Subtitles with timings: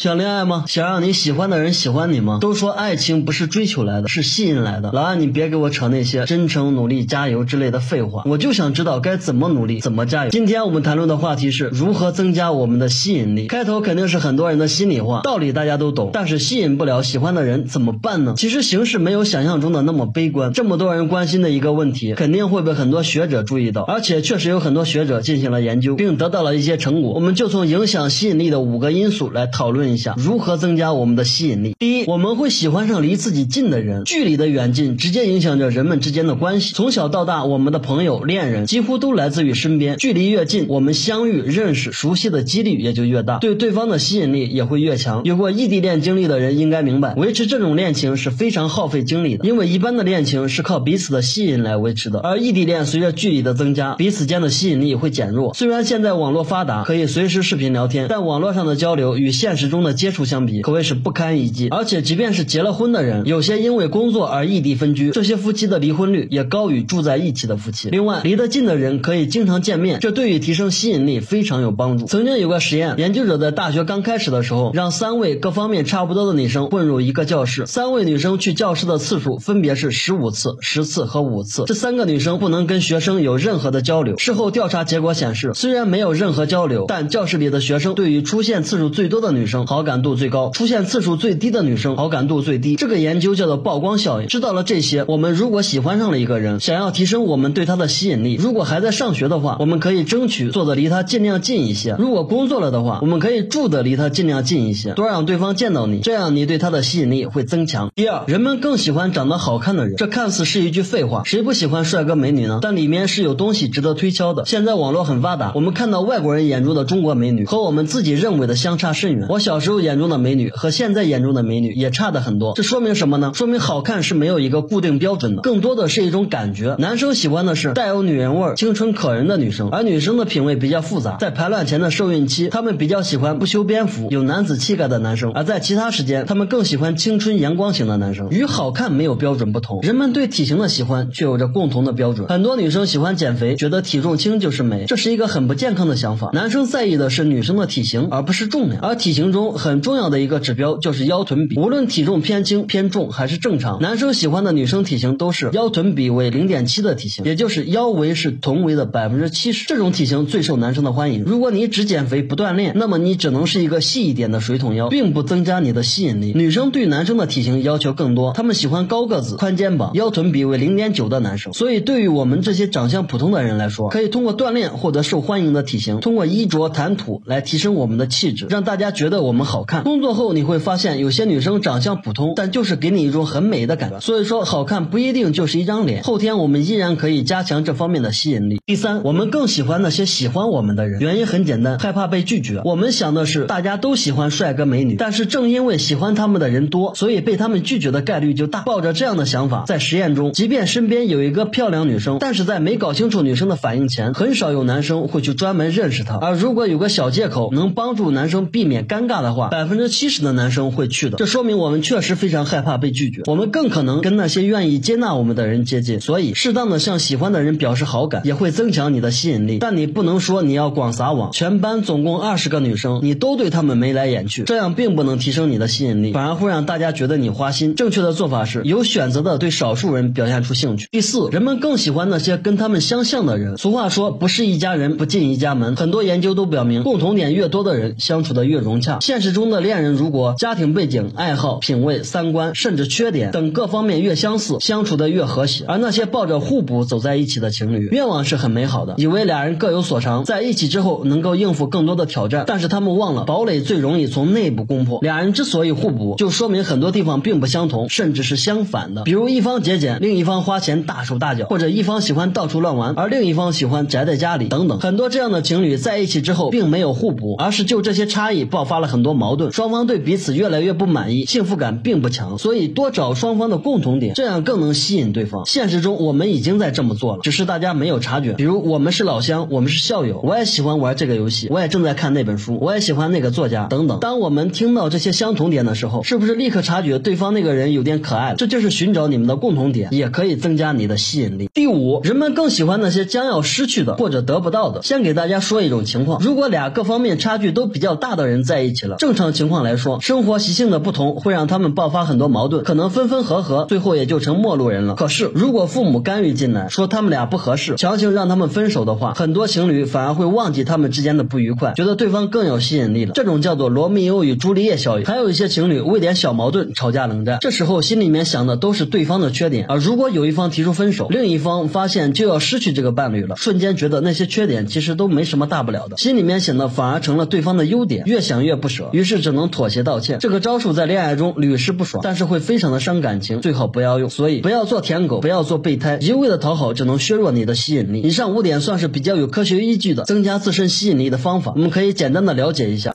[0.00, 0.64] 想恋爱吗？
[0.66, 2.38] 想让你喜欢的人喜欢你吗？
[2.40, 4.90] 都说爱情不是追求来的，是吸引来的。
[4.94, 10.30] 老安，你别给我扯那些真诚、努力、加油之类的废话，我就想知道该怎么努力，怎么加油。
[10.30, 13.46] 今天我们谈论的话题是如何增加我们的吸引力。
[13.48, 18.32] 开头肯定是很多人的心里话，道理大家都懂，但是吸引不了喜欢的人怎么办呢？
[18.38, 20.54] 其实形势没有想象中的那么悲观。
[20.54, 27.12] 这么多人关心的一个问题，肯定会被很多学者注意到，而且确实有很多学者进行了研究，并得到了一些成果。
[27.12, 30.70] 我们就从影响吸引力的五个因素来讨论一下如何增。
[30.70, 31.74] 增加我们的吸引力。
[31.80, 36.72] 第一，我们会喜欢上离自己近的人，距离的远近直接影响着人们之间的关系。
[36.74, 39.96] 从小到大，我们的朋友、恋人几乎都来自于身边。
[39.96, 45.22] 距离越近，我们相遇、认识、熟悉的几率也就越大，对对方的吸引力也会越强。
[45.24, 55.52] 有过异地恋经历的人应该明白，维持这种恋情是非常耗费精力的，因为一般的恋情是靠彼此的吸引来维持的，而异地恋随着距离的增加，彼此间的吸引力会减弱。
[55.52, 61.68] 虽然现在网络发达，可以随时视频聊天，但网络上的交流与现实中的接触相比，可谓是不堪一击。
[61.68, 67.88] 而且，即便是结了婚的人，有些因为工作而异地分居，这些夫妻的离婚率也高于住在一起的夫妻。
[67.90, 72.06] 另外，离得近的人可以经常见面，这对于提升吸引力非常有帮助。
[72.06, 81.64] 曾经有个实验，研究者在大学刚开始的时候，让三位各方面差不多的女生混入一个教室，三位女生去教室的次数分别是十五次、十次和五次。
[81.66, 84.16] 这三个女生不能跟学生有任何的交流。
[84.18, 90.50] 事后调查结果显示，虽然没有任何交流，但教室里的学生对于出现次数最多的女生好感度最高。
[90.50, 94.26] 出现次数最低的女生好感度最低，这个研究叫做曝光效应。
[94.26, 107.92] 知道了这些，我们如果喜欢上了一个人，想要提升我们对他的吸引力，如果还在上学的话，我们可以争取坐的离他尽量近一些；如果工作了的话，我们可以住的离他尽量近一些，多让对方见到你，这样你对他的吸引力会增强。
[107.94, 112.58] 第二，人们更喜欢长得好看的人，这看似是一句废话，谁不喜欢帅哥美女呢？
[112.60, 114.44] 但里面是有东西值得推敲的。
[114.46, 119.28] 现在网络很发达，我们看到外国人眼中的中国美女和我们自己认为的相差甚远。
[119.28, 123.32] 我小时候眼中的美女和现在眼中的美女也差的很多，这说明什么呢？
[123.34, 126.76] 说明好看是没有一个固定标准的，更多的是一种感觉。
[126.78, 131.16] 男生喜欢的是带有女人味、青春可人的女生，而女生的品味比较复杂。
[131.20, 138.28] 在排卵前的受孕期，她们比较喜欢不修边幅、有男子气概的男生；而在其他时间，她们更喜欢青春阳光型的男生。
[138.30, 142.28] 与好看没有标准不同，人们对体型的喜欢却有着共同的标准。
[142.28, 146.30] 很多女生喜欢减肥，觉得体重轻就是美，这是一个很不健康的想法。
[146.32, 148.80] 男生在意的是女生的体型，而不是重量。
[148.82, 161.24] 而体型中中很重要的一个指标就是腰臀比，无论体重偏轻、偏重还是正常，男生喜欢的女生体型都是腰臀比为零点七的体型，也就是腰围是臀围的百分之七十，这种体型最受男生的欢迎。
[161.24, 166.32] 如果你只减肥不锻炼，那么你只能是一个细一点的水桶腰，并不增加你的吸引力。
[166.34, 171.52] 女生对男生的体型要求更多，她们喜欢高个子、宽肩膀、腰臀比为零点九的男生。
[171.54, 179.84] 所以，对于我们这些长相普通的人来说，可以通过锻炼获得受欢迎的体型，通过衣着谈吐来提升我们的气质，让大家觉得我我们好看。
[179.84, 184.00] 工作后你会发现，有些女生长相普通，但就是给你一种很美的感觉。
[184.00, 186.02] 所以说，好看不一定就是一张脸。
[186.02, 188.60] 后天我们依然可以加强这方面的吸引力。
[188.66, 192.60] 第三，我们更喜欢那些喜欢我们的人，原因很简单，害怕被拒绝。
[192.64, 198.62] 我们想的是大家都喜欢帅哥美女，但是正因为喜欢他们的人多，所以被他们拒绝的概率就大。
[198.62, 206.16] 抱着这样的想法，在实验中，即便身边有一个漂亮女生，但是在没搞清楚女生的反应前，很少有男生会去专门认识她。
[206.16, 211.16] 而如果有个小借口能帮助男生避免尴尬的话，百分之七十的男生会去的。
[211.16, 216.00] 这说明我们确实非常害怕被拒绝，我们更可能跟那些愿意接纳我们的人接近。
[216.00, 219.58] 所以，适当的向喜欢的人表示好感，也会增强你的吸引力。
[219.58, 227.74] 但你不能说你要广撒网，全班总共二十个女生，你都对她们眉来眼去，这样并不能提升你的吸引力，反而会让大家觉得你花心。
[227.74, 230.88] 正确的做法是有选择的对少数人表现出兴趣。
[230.90, 233.56] 第四，人们更喜欢那些跟他们相像的人。
[233.58, 235.76] 俗话说，不是一家人不进一家门。
[235.76, 238.98] 很多研究都表明，共同点越多的人，相处的越融洽。
[239.10, 245.64] 现实中的恋人，如果家庭背景、爱好、品味、三观，甚至缺点等各方面越相似，相处的越和谐。
[245.66, 252.44] 而那些抱着互补走在一起的情侣，愿望是很美好的，以为俩人各有所长，在一起之后能够应付更多的挑战。
[252.46, 255.00] 但是他们忘了，堡垒最容易从内部攻破。
[255.02, 259.02] 俩人之所以互补，就说明很多地方并不相同，甚至是相反的。
[259.02, 264.78] 比如一方节俭，另一方花钱大手大脚；或者一方喜欢到处乱玩，而另一方喜欢宅在家里，等等。
[264.78, 272.36] 很多这样的情侣在一起之后，并没有互补，而是就这些差异爆发了很很多矛盾，双方对彼此越来越不满意，幸福感并不强。
[272.36, 275.46] 所以多找双方的共同点，这样更能吸引对方。
[275.46, 278.34] 现实中我们已经在这么做了，只是大家没有察觉。
[278.34, 284.00] 比如我们是老乡，我们是校友，我也喜欢玩这个游戏，我也正在看那本书，我也喜欢那个作家，等等。
[284.00, 288.36] 当我们听到这些相同点的时候，是不是立刻察觉对方那个人有点可爱了？
[288.36, 291.48] 这就是寻找你们的共同点，也可以增加你的吸引力。
[291.54, 294.82] 第五，人们更喜欢那些将要失去的或者得不到的。
[294.82, 298.89] 先给大家说一种情况：如果俩各方面差距都比较大的人在一起了。
[298.96, 304.94] 正常情况来说，生活习性的不同会让他们爆发很多矛盾，可能分分合合，最后也就成陌路人了。
[304.94, 313.12] 可是如果父母干预进来，说他们俩不合适，强行让他们分手的话，很多情侣反而会忘记他们之间的不愉快，觉得对方更有吸引力了。
[313.14, 315.04] 这种叫做罗密欧与朱丽叶效应。
[315.04, 330.18] 还有一些情侣为点小矛盾吵架冷战，这时候心里面想的都是对方的缺点，而如果有一方提出分手，另一方发现就要失去这个伴侣了，瞬间觉得那些缺点其实都没什么大不了的，心里面想的反而成了对方的优点，越想越不舍于是只能妥协道歉。
[330.18, 334.08] 这个招数在恋爱中屡试不爽，但是会非常的伤感情，最好不要用。
[334.08, 338.00] 所以不要做舔狗，不要做备胎，一味的讨好只能削弱你的吸引力。
[338.00, 342.88] 以上五点算是比较有科学依据的增加自身吸引力的方法，我们可以简单的了解一下。